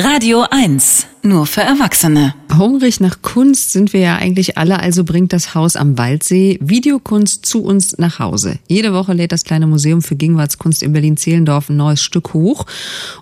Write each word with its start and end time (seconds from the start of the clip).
Radio 0.00 0.44
1, 0.48 1.08
nur 1.24 1.44
für 1.44 1.62
Erwachsene. 1.62 2.32
Hungrig 2.56 3.00
nach 3.00 3.20
Kunst 3.20 3.72
sind 3.72 3.92
wir 3.92 3.98
ja 3.98 4.14
eigentlich 4.14 4.56
alle, 4.56 4.78
also 4.78 5.02
bringt 5.02 5.32
das 5.32 5.56
Haus 5.56 5.74
am 5.74 5.98
Waldsee 5.98 6.56
Videokunst 6.60 7.44
zu 7.44 7.64
uns 7.64 7.98
nach 7.98 8.20
Hause. 8.20 8.60
Jede 8.68 8.92
Woche 8.92 9.12
lädt 9.12 9.32
das 9.32 9.42
kleine 9.42 9.66
Museum 9.66 10.00
für 10.00 10.14
Gegenwartskunst 10.14 10.84
in 10.84 10.92
Berlin-Zehlendorf 10.92 11.68
ein 11.68 11.78
neues 11.78 12.00
Stück 12.00 12.32
hoch 12.32 12.64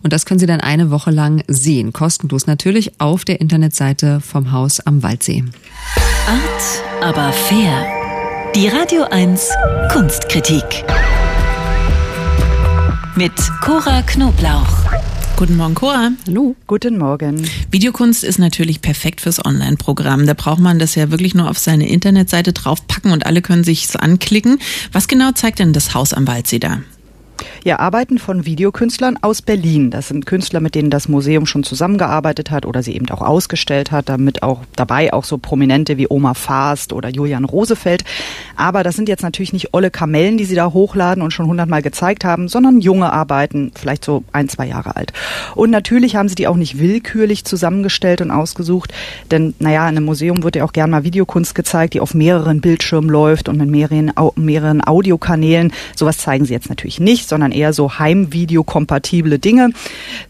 und 0.02 0.12
das 0.12 0.26
können 0.26 0.38
Sie 0.38 0.44
dann 0.44 0.60
eine 0.60 0.90
Woche 0.90 1.10
lang 1.10 1.42
sehen, 1.48 1.94
kostenlos 1.94 2.46
natürlich 2.46 3.01
auf 3.01 3.24
der 3.24 3.40
Internetseite 3.40 4.21
vom 4.21 4.53
Haus 4.53 4.81
am 4.81 5.03
Waldsee. 5.03 5.45
Art, 6.29 7.03
aber 7.03 7.33
fair. 7.33 7.87
Die 8.54 8.69
Radio 8.69 9.04
1 9.04 9.49
Kunstkritik. 9.93 10.85
Mit 13.17 13.33
Cora 13.63 14.03
Knoblauch. 14.03 15.05
Guten 15.37 15.58
Morgen, 15.58 15.74
Cora. 15.74 16.12
Hallo. 16.27 16.56
Guten 16.66 16.96
Morgen. 16.96 17.46
Videokunst 17.70 18.24
ist 18.24 18.38
natürlich 18.38 18.80
perfekt 18.80 19.20
fürs 19.20 19.45
Online-Programm. 19.45 20.24
Da 20.27 20.33
braucht 20.33 20.61
man 20.61 20.78
das 20.78 20.95
ja 20.95 21.11
wirklich 21.11 21.34
nur 21.34 21.51
auf 21.51 21.59
seine 21.59 21.91
Internetseite 21.91 22.55
draufpacken 22.55 23.12
und 23.12 23.27
alle 23.27 23.42
können 23.42 23.62
sich's 23.62 23.97
anklicken. 23.97 24.59
Was 24.92 25.09
genau 25.09 25.33
zeigt 25.33 25.59
denn 25.59 25.75
das 25.75 25.92
Haus 25.92 26.14
am 26.14 26.27
Waldsee 26.27 26.59
da? 26.59 26.80
Ja, 27.65 27.81
Arbeiten 27.81 28.19
von 28.19 28.47
Videokünstlern 28.47 29.19
aus 29.23 29.43
Berlin. 29.43 29.91
Das 29.91 30.09
sind 30.09 30.25
Künstler, 30.25 30.61
mit 30.61 30.75
denen 30.75 30.91
das 30.91 31.09
Museum 31.09 31.47
schon 31.47 31.65
zusammengearbeitet 31.65 32.51
hat 32.51 32.65
oder 32.65 32.83
sie 32.83 32.95
eben 32.95 33.09
auch 33.11 33.23
ausgestellt 33.23 33.91
hat, 33.91 34.09
damit 34.09 34.43
auch 34.43 34.61
dabei 34.77 35.12
auch 35.12 35.25
so 35.25 35.39
Prominente 35.39 35.97
wie 35.97 36.07
Oma 36.09 36.35
Fast 36.35 36.93
oder 36.93 37.09
Julian 37.09 37.45
Rosefeld. 37.45 38.05
Aber 38.57 38.83
das 38.83 38.97
sind 38.97 39.09
jetzt 39.09 39.23
natürlich 39.23 39.53
nicht 39.53 39.75
olle 39.75 39.91
Kamellen, 39.91 40.39
die 40.39 40.45
sie 40.45 40.55
da 40.55 40.73
hochladen 40.73 41.23
und 41.23 41.33
schon 41.33 41.47
hundertmal 41.47 41.83
gezeigt 41.83 42.25
haben, 42.25 42.49
sondern 42.49 42.81
junge 42.81 43.12
Arbeiten, 43.12 43.73
vielleicht 43.75 44.05
so 44.05 44.25
ein, 44.33 44.48
zwei 44.48 44.67
Jahre 44.67 44.97
alt. 44.97 45.12
Und 45.55 45.71
natürlich 45.71 46.17
haben 46.17 46.29
sie 46.29 46.34
die 46.34 46.47
auch 46.47 46.57
nicht 46.57 46.79
willkürlich 46.79 47.45
zusammengestellt 47.45 48.21
und 48.21 48.31
ausgesucht, 48.31 48.93
denn 49.31 49.55
naja, 49.59 49.89
in 49.89 49.97
einem 49.97 50.05
Museum 50.05 50.43
wird 50.43 50.57
ja 50.57 50.65
auch 50.65 50.73
gern 50.73 50.91
mal 50.91 51.05
Videokunst 51.05 51.55
gezeigt, 51.55 51.95
die 51.95 52.00
auf 52.00 52.15
mehreren 52.15 52.61
Bildschirmen 52.61 53.11
läuft 53.11 53.48
und 53.48 53.59
mit 53.59 53.69
mehreren, 53.69 54.12
mehreren 54.37 54.87
Audiokanälen. 54.87 55.73
Sowas 55.95 56.19
zeigen 56.19 56.45
sie 56.45 56.53
jetzt 56.53 56.69
natürlich 56.69 57.00
nicht, 57.00 57.25
sondern 57.28 57.52
eher 57.52 57.72
so 57.72 57.98
Heimvideo-kompatible 57.98 59.38
Dinge. 59.38 59.70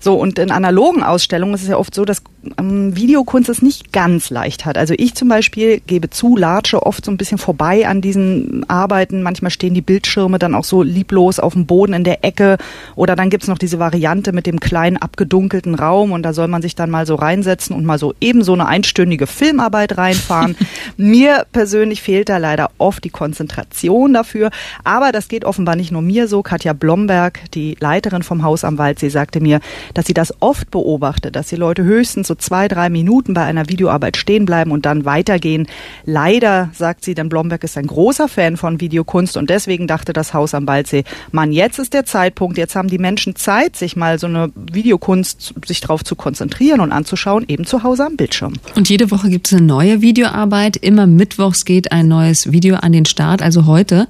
So, 0.01 0.15
und 0.15 0.39
in 0.39 0.51
analogen 0.51 1.03
Ausstellungen 1.03 1.55
ist 1.55 1.63
es 1.63 1.69
ja 1.69 1.77
oft 1.77 1.95
so, 1.95 2.05
dass 2.05 2.23
ähm, 2.59 2.97
Videokunst 2.97 3.49
es 3.49 3.63
nicht 3.63 3.93
ganz 3.93 4.31
leicht 4.31 4.65
hat. 4.65 4.79
Also 4.79 4.95
ich 4.97 5.15
zum 5.15 5.29
Beispiel 5.29 5.81
gebe 5.81 6.11
zu, 6.11 6.37
latsche 6.37 6.85
oft 6.85 7.05
so 7.05 7.11
ein 7.11 7.17
bisschen 7.17 7.39
vorbei 7.39 7.87
an 7.87 8.01
diesen 8.01 8.69
Arbeiten. 8.69 9.23
Manchmal 9.23 9.51
stehen 9.51 9.75
die 9.75 9.83
Bildschirme 9.83 10.39
dann 10.39 10.55
auch 10.55 10.65
so 10.65 10.83
lieblos 10.83 11.39
auf 11.39 11.55
dem 11.55 11.67
Boden 11.67 11.93
in 11.93 12.05
der 12.05 12.25
Ecke. 12.25 12.59
Oder 12.95 13.17
dann 13.17 13.31
gibt's 13.31 13.49
noch 13.49 13.59
diese 13.59 13.79
Variante 13.79 14.33
mit 14.33 14.47
dem 14.47 14.61
kleinen 14.61 14.97
abgedunkelten 14.97 15.75
Raum 15.75 16.13
und 16.13 16.23
da 16.23 16.33
soll 16.33 16.49
man 16.49 16.63
sich 16.63 16.75
dann 16.75 16.91
mal 16.91 17.07
so 17.07 17.17
reinsetzen 17.17 17.75
und 17.75 17.85
mal 17.85 17.99
so 17.99 18.15
eben 18.21 18.43
so 18.43 18.53
eine 18.53 18.67
einstündige 18.67 19.27
Filmarbeit 19.27 19.99
reinfahren. 19.99 20.57
mir 20.97 21.47
persönlich 21.53 22.03
fehlt 22.03 22.29
da 22.29 22.39
leider 22.39 22.71
oft 22.79 23.05
die 23.05 23.11
Konzentration 23.11 24.15
dafür. 24.15 24.51
Aber 24.85 25.13
das 25.13 25.29
geht 25.29 25.45
offenbar 25.45 25.77
nicht 25.77 25.93
nur 25.93 26.03
mir 26.03 26.29
so. 26.29 26.43
Katja 26.43 26.73
Blomberg, 26.73 27.41
die 27.55 27.77
Leiterin 27.81 28.23
vom 28.23 28.43
Haus 28.43 28.65
am 28.65 28.79
Waldsee, 28.79 29.09
sagte 29.09 29.41
mir, 29.41 29.61
dass 29.95 30.07
sie 30.07 30.15
das 30.15 30.33
oft 30.41 30.71
beobachtet, 30.71 31.37
dass 31.37 31.49
die 31.49 31.57
Leute 31.57 31.83
höchstens 31.83 32.29
so 32.29 32.36
zwei, 32.39 32.69
drei 32.69 32.91
Minuten 32.91 33.35
bei 33.35 33.43
einer 33.43 33.69
Videoarbeit 33.69 34.17
stehen 34.17 34.47
bleiben 34.47 34.71
und 34.71 34.87
dann 34.87 35.05
weitergehen. 35.05 35.67
Leider, 36.05 36.71
sagt 36.73 37.05
sie, 37.05 37.15
denn 37.15 37.29
Blomberg 37.29 37.65
ist 37.65 37.77
ein 37.77 37.87
großer 37.87 38.29
Fan 38.29 38.57
von 38.57 38.81
Videokunst 38.81 39.37
und 39.37 39.51
deswegen 39.51 39.87
dachte 39.87 40.13
das 40.13 40.35
Haus 40.35 40.55
am 40.55 40.67
Waldsee, 40.67 41.05
Mann, 41.33 41.53
jetzt 41.53 41.79
ist 41.79 41.95
der 41.95 42.05
Zeitpunkt, 42.05 42.59
jetzt 42.59 42.77
haben 42.77 42.89
die 42.89 42.99
Menschen 42.99 43.37
Zeit, 43.37 43.77
sich 43.77 43.97
mal 43.97 44.19
so 44.19 44.27
eine 44.27 44.51
Videokunst, 44.55 45.55
sich 45.67 45.81
darauf 45.81 46.05
zu 46.05 46.17
konzentrieren 46.17 46.81
und 46.81 46.93
anzuschauen, 46.93 47.45
eben 47.49 47.65
zu 47.65 47.83
Hause 47.83 48.07
am 48.07 48.17
Bildschirm. 48.17 48.55
Und 48.75 48.89
jede 48.89 49.11
Woche 49.11 49.29
gibt 49.29 49.47
es 49.47 49.53
eine 49.53 49.67
neue 49.67 50.01
Videoarbeit. 50.01 50.77
Immer 50.77 51.07
mittwochs 51.07 51.65
geht 51.65 51.93
ein 51.93 52.09
neues 52.09 52.53
Video 52.53 52.77
an 52.77 52.93
den 52.93 53.05
Start, 53.05 53.43
also 53.43 53.67
heute. 53.67 54.09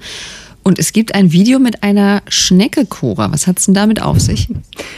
Und 0.67 0.81
es 0.81 0.93
gibt 0.93 1.15
ein 1.15 1.31
Video 1.31 1.61
mit 1.61 1.85
einer 1.85 2.23
Schnecke, 2.27 2.87
Cora. 2.87 3.31
Was 3.31 3.47
hat's 3.47 3.67
denn 3.67 3.75
damit 3.75 4.03
auf 4.03 4.19
sich? 4.19 4.49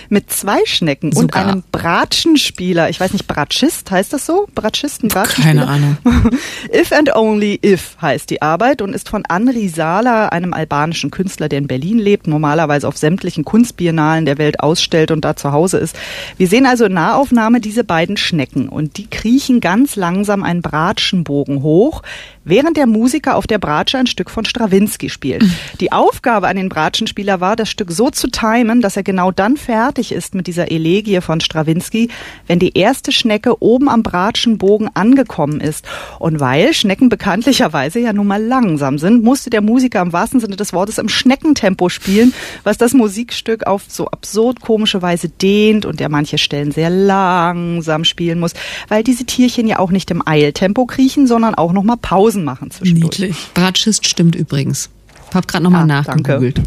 Mit 0.08 0.32
zwei 0.32 0.60
Schnecken 0.64 1.12
Sogar. 1.12 1.24
und 1.24 1.34
einem 1.34 1.62
Bratschenspieler. 1.70 2.88
Ich 2.88 2.98
weiß 2.98 3.12
nicht, 3.12 3.26
Bratschist 3.26 3.90
heißt 3.90 4.14
das 4.14 4.24
so? 4.24 4.48
Bratschisten, 4.54 5.10
Bratschenspieler? 5.10 5.66
Keine 5.66 5.68
Ahnung. 5.68 5.98
If 6.74 6.90
and 6.90 7.14
Only 7.14 7.60
If 7.62 7.98
heißt 8.00 8.30
die 8.30 8.40
Arbeit 8.40 8.80
und 8.80 8.94
ist 8.94 9.10
von 9.10 9.26
Anri 9.26 9.68
Sala, 9.68 10.28
einem 10.28 10.54
albanischen 10.54 11.10
Künstler, 11.10 11.50
der 11.50 11.58
in 11.58 11.66
Berlin 11.66 11.98
lebt, 11.98 12.28
normalerweise 12.28 12.88
auf 12.88 12.96
sämtlichen 12.96 13.44
Kunstbiennalen 13.44 14.24
der 14.24 14.38
Welt 14.38 14.60
ausstellt 14.60 15.10
und 15.10 15.22
da 15.26 15.36
zu 15.36 15.52
Hause 15.52 15.76
ist. 15.76 15.98
Wir 16.38 16.48
sehen 16.48 16.64
also 16.64 16.86
in 16.86 16.94
Nahaufnahme 16.94 17.60
diese 17.60 17.84
beiden 17.84 18.16
Schnecken 18.16 18.70
und 18.70 18.96
die 18.96 19.06
kriechen 19.06 19.60
ganz 19.60 19.96
langsam 19.96 20.44
einen 20.44 20.62
Bratschenbogen 20.62 21.62
hoch, 21.62 22.02
während 22.48 22.76
der 22.76 22.86
Musiker 22.86 23.36
auf 23.36 23.46
der 23.46 23.58
Bratsche 23.58 23.98
ein 23.98 24.06
Stück 24.06 24.30
von 24.30 24.44
Strawinski 24.44 25.08
spielt. 25.10 25.44
Die 25.80 25.92
Aufgabe 25.92 26.48
an 26.48 26.56
den 26.56 26.68
Bratschenspieler 26.68 27.40
war, 27.40 27.56
das 27.56 27.70
Stück 27.70 27.90
so 27.90 28.10
zu 28.10 28.28
timen, 28.28 28.80
dass 28.80 28.96
er 28.96 29.02
genau 29.02 29.30
dann 29.30 29.56
fertig 29.56 30.12
ist 30.12 30.34
mit 30.34 30.46
dieser 30.46 30.70
Elegie 30.70 31.20
von 31.20 31.40
Strawinski, 31.40 32.08
wenn 32.46 32.58
die 32.58 32.76
erste 32.76 33.12
Schnecke 33.12 33.62
oben 33.62 33.88
am 33.88 34.02
Bratschenbogen 34.02 34.90
angekommen 34.94 35.60
ist. 35.60 35.86
Und 36.18 36.40
weil 36.40 36.74
Schnecken 36.74 37.08
bekanntlicherweise 37.08 38.00
ja 38.00 38.12
nun 38.12 38.26
mal 38.26 38.42
langsam 38.42 38.98
sind, 38.98 39.22
musste 39.22 39.50
der 39.50 39.60
Musiker 39.60 40.00
im 40.00 40.12
wahrsten 40.12 40.40
Sinne 40.40 40.56
des 40.56 40.72
Wortes 40.72 40.98
im 40.98 41.08
Schneckentempo 41.08 41.88
spielen, 41.88 42.32
was 42.64 42.78
das 42.78 42.94
Musikstück 42.94 43.66
auf 43.66 43.82
so 43.88 44.06
absurd 44.06 44.60
komische 44.60 45.02
Weise 45.02 45.28
dehnt 45.28 45.86
und 45.86 46.00
der 46.00 46.08
manche 46.08 46.38
Stellen 46.38 46.72
sehr 46.72 46.90
langsam 46.90 48.04
spielen 48.04 48.40
muss, 48.40 48.52
weil 48.88 49.02
diese 49.02 49.24
Tierchen 49.24 49.66
ja 49.66 49.78
auch 49.78 49.90
nicht 49.90 50.10
im 50.10 50.26
Eiltempo 50.26 50.86
kriechen, 50.86 51.26
sondern 51.26 51.54
auch 51.54 51.72
noch 51.72 51.82
mal 51.82 51.96
Pausen 52.38 52.44
machen 52.44 52.70
zwischendurch. 52.70 53.18
Niedlich. 53.18 53.36
Bratschist 53.54 54.06
stimmt 54.06 54.34
übrigens. 54.34 54.90
Hab 55.34 55.46
gerade 55.46 55.64
nochmal 55.64 55.82
Ah, 55.82 55.86
nachgegoogelt. 55.86 56.60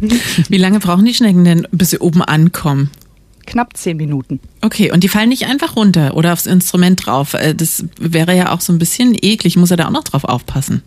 Wie 0.50 0.58
lange 0.58 0.80
brauchen 0.80 1.06
die 1.06 1.14
Schnecken 1.14 1.44
denn, 1.44 1.68
bis 1.72 1.90
sie 1.92 1.98
oben 2.00 2.22
ankommen? 2.22 2.92
Knapp 3.48 3.76
zehn 3.76 3.98
Minuten. 3.98 4.40
Okay, 4.62 4.92
und 4.92 5.04
die 5.04 5.10
fallen 5.10 5.30
nicht 5.30 5.48
einfach 5.48 5.76
runter 5.76 6.16
oder 6.16 6.32
aufs 6.32 6.46
Instrument 6.46 7.06
drauf. 7.06 7.34
Äh, 7.34 7.56
Das 7.56 7.84
wäre 8.00 8.36
ja 8.38 8.52
auch 8.52 8.62
so 8.62 8.72
ein 8.72 8.78
bisschen 8.78 9.16
eklig. 9.20 9.58
Muss 9.58 9.72
er 9.72 9.78
da 9.78 9.88
auch 9.88 9.92
noch 9.92 10.04
drauf 10.04 10.24
aufpassen? 10.26 10.84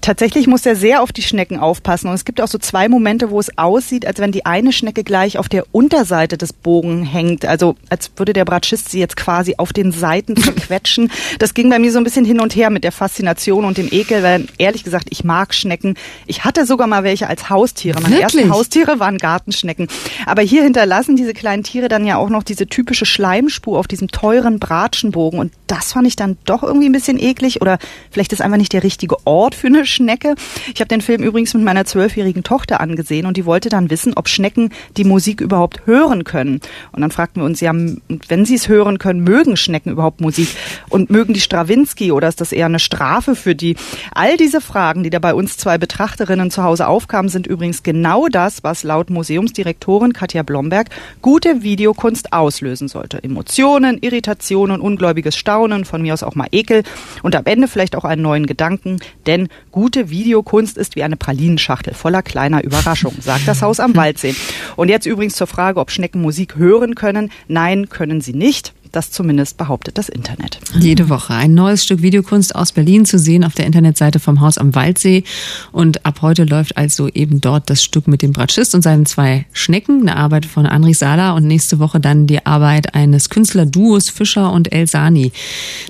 Tatsächlich 0.00 0.46
muss 0.46 0.64
er 0.64 0.76
sehr 0.76 1.02
auf 1.02 1.12
die 1.12 1.22
Schnecken 1.22 1.58
aufpassen. 1.58 2.08
Und 2.08 2.14
es 2.14 2.24
gibt 2.24 2.40
auch 2.40 2.48
so 2.48 2.58
zwei 2.58 2.88
Momente, 2.88 3.30
wo 3.30 3.40
es 3.40 3.56
aussieht, 3.58 4.06
als 4.06 4.20
wenn 4.20 4.32
die 4.32 4.46
eine 4.46 4.72
Schnecke 4.72 5.04
gleich 5.04 5.38
auf 5.38 5.48
der 5.48 5.64
Unterseite 5.72 6.38
des 6.38 6.52
Bogen 6.52 7.04
hängt. 7.04 7.44
Also 7.44 7.76
als 7.88 8.10
würde 8.16 8.32
der 8.32 8.44
Bratschist 8.44 8.90
sie 8.90 9.00
jetzt 9.00 9.16
quasi 9.16 9.54
auf 9.58 9.72
den 9.72 9.92
Seiten 9.92 10.36
verquetschen. 10.40 11.10
Das 11.38 11.54
ging 11.54 11.68
bei 11.68 11.78
mir 11.78 11.92
so 11.92 11.98
ein 11.98 12.04
bisschen 12.04 12.24
hin 12.24 12.40
und 12.40 12.54
her 12.54 12.70
mit 12.70 12.84
der 12.84 12.92
Faszination 12.92 13.64
und 13.64 13.78
dem 13.78 13.88
Ekel, 13.90 14.22
weil 14.22 14.46
ehrlich 14.58 14.84
gesagt, 14.84 15.08
ich 15.10 15.24
mag 15.24 15.54
Schnecken. 15.54 15.96
Ich 16.26 16.44
hatte 16.44 16.64
sogar 16.66 16.86
mal 16.86 17.04
welche 17.04 17.28
als 17.28 17.50
Haustiere. 17.50 18.00
Meine 18.00 18.16
Wirklich? 18.16 18.42
ersten 18.42 18.52
Haustiere 18.52 19.00
waren 19.00 19.18
Gartenschnecken. 19.18 19.88
Aber 20.26 20.42
hier 20.42 20.62
hinterlassen 20.62 21.16
diese 21.16 21.34
kleinen 21.34 21.64
Tiere 21.64 21.88
dann 21.88 22.06
ja 22.06 22.16
auch 22.16 22.28
noch 22.28 22.42
diese 22.42 22.66
typische 22.66 23.06
Schleimspur 23.06 23.78
auf 23.78 23.88
diesem 23.88 24.08
teuren 24.08 24.58
Bratschenbogen. 24.58 25.38
Und 25.38 25.52
das 25.66 25.92
fand 25.92 26.06
ich 26.06 26.16
dann 26.16 26.38
doch 26.44 26.62
irgendwie 26.62 26.88
ein 26.88 26.92
bisschen 26.92 27.18
eklig. 27.18 27.60
Oder 27.60 27.78
vielleicht 28.10 28.32
ist 28.32 28.42
einfach 28.42 28.58
nicht 28.58 28.72
der 28.72 28.82
richtige 28.82 29.16
Ort 29.26 29.54
für 29.58 29.66
eine 29.66 29.86
Schnecke. 29.86 30.34
Ich 30.72 30.80
habe 30.80 30.88
den 30.88 31.00
Film 31.00 31.22
übrigens 31.22 31.54
mit 31.54 31.64
meiner 31.64 31.84
zwölfjährigen 31.84 32.44
Tochter 32.44 32.80
angesehen 32.80 33.26
und 33.26 33.36
die 33.36 33.44
wollte 33.44 33.68
dann 33.68 33.90
wissen, 33.90 34.14
ob 34.14 34.28
Schnecken 34.28 34.70
die 34.96 35.04
Musik 35.04 35.40
überhaupt 35.40 35.86
hören 35.86 36.24
können. 36.24 36.60
Und 36.92 37.02
dann 37.02 37.10
fragten 37.10 37.42
wir 37.42 37.46
uns, 37.46 37.60
ja, 37.60 37.72
wenn 37.72 38.44
sie 38.44 38.54
es 38.54 38.68
hören 38.68 38.98
können, 38.98 39.22
mögen 39.22 39.56
Schnecken 39.56 39.90
überhaupt 39.90 40.20
Musik? 40.20 40.48
Und 40.88 41.10
mögen 41.10 41.34
die 41.34 41.40
Strawinski 41.40 42.12
oder 42.12 42.28
ist 42.28 42.40
das 42.40 42.52
eher 42.52 42.66
eine 42.66 42.78
Strafe 42.78 43.34
für 43.34 43.54
die? 43.54 43.76
All 44.12 44.36
diese 44.36 44.60
Fragen, 44.60 45.02
die 45.02 45.10
da 45.10 45.18
bei 45.18 45.34
uns 45.34 45.56
zwei 45.56 45.78
Betrachterinnen 45.78 46.50
zu 46.50 46.62
Hause 46.62 46.86
aufkamen, 46.86 47.28
sind 47.28 47.46
übrigens 47.46 47.82
genau 47.82 48.28
das, 48.28 48.62
was 48.62 48.82
laut 48.82 49.10
Museumsdirektorin 49.10 50.12
Katja 50.12 50.42
Blomberg 50.42 50.88
gute 51.22 51.62
Videokunst 51.62 52.32
auslösen 52.32 52.88
sollte. 52.88 53.22
Emotionen, 53.22 53.98
Irritationen, 54.00 54.80
ungläubiges 54.80 55.36
Staunen, 55.36 55.84
von 55.84 56.02
mir 56.02 56.14
aus 56.14 56.22
auch 56.22 56.34
mal 56.34 56.48
Ekel 56.52 56.82
und 57.22 57.36
am 57.36 57.44
Ende 57.44 57.68
vielleicht 57.68 57.96
auch 57.96 58.04
einen 58.04 58.22
neuen 58.22 58.46
Gedanken, 58.46 58.98
denn 59.26 59.47
gute 59.70 60.10
Videokunst 60.10 60.76
ist 60.76 60.96
wie 60.96 61.02
eine 61.02 61.16
Pralinenschachtel 61.16 61.94
voller 61.94 62.22
kleiner 62.22 62.64
Überraschungen, 62.64 63.20
sagt 63.20 63.46
das 63.46 63.62
Haus 63.62 63.80
am 63.80 63.94
Waldsee. 63.96 64.34
Und 64.76 64.88
jetzt 64.88 65.06
übrigens 65.06 65.36
zur 65.36 65.46
Frage, 65.46 65.80
ob 65.80 65.90
Schnecken 65.90 66.22
Musik 66.22 66.56
hören 66.56 66.94
können. 66.94 67.30
Nein, 67.48 67.88
können 67.88 68.20
sie 68.20 68.34
nicht. 68.34 68.72
Das 68.92 69.10
zumindest 69.10 69.56
behauptet 69.56 69.98
das 69.98 70.08
Internet. 70.08 70.58
Jede 70.78 71.08
Woche 71.08 71.34
ein 71.34 71.54
neues 71.54 71.84
Stück 71.84 72.02
Videokunst 72.02 72.54
aus 72.54 72.72
Berlin 72.72 73.04
zu 73.04 73.18
sehen 73.18 73.44
auf 73.44 73.54
der 73.54 73.66
Internetseite 73.66 74.18
vom 74.18 74.40
Haus 74.40 74.58
am 74.58 74.74
Waldsee. 74.74 75.24
Und 75.72 76.04
ab 76.06 76.22
heute 76.22 76.44
läuft 76.44 76.76
also 76.76 77.08
eben 77.08 77.40
dort 77.40 77.70
das 77.70 77.82
Stück 77.82 78.08
mit 78.08 78.22
dem 78.22 78.32
Bratschist 78.32 78.74
und 78.74 78.82
seinen 78.82 79.06
zwei 79.06 79.46
Schnecken, 79.52 80.02
eine 80.02 80.16
Arbeit 80.16 80.46
von 80.46 80.66
Andri 80.66 80.94
Sala 80.94 81.32
und 81.32 81.46
nächste 81.46 81.78
Woche 81.78 82.00
dann 82.00 82.26
die 82.26 82.44
Arbeit 82.46 82.94
eines 82.94 83.30
Künstlerduos 83.30 84.10
Fischer 84.10 84.52
und 84.52 84.72
El 84.72 84.86
Sani. 84.86 85.32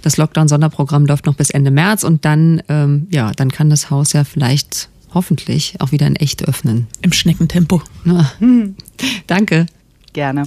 Das 0.02 0.16
Lockdown-Sonderprogramm 0.16 1.06
läuft 1.06 1.26
noch 1.26 1.34
bis 1.34 1.50
Ende 1.50 1.70
März 1.70 2.02
und 2.02 2.24
dann, 2.24 2.62
ähm, 2.68 3.06
ja, 3.10 3.32
dann 3.32 3.50
kann 3.50 3.70
das 3.70 3.90
Haus 3.90 4.12
ja 4.12 4.24
vielleicht 4.24 4.88
hoffentlich 5.14 5.74
auch 5.78 5.92
wieder 5.92 6.06
in 6.06 6.16
echt 6.16 6.46
öffnen. 6.46 6.86
Im 7.02 7.12
Schneckentempo. 7.12 7.82
Na, 8.04 8.30
Danke. 9.26 9.66
Gerne. 10.12 10.44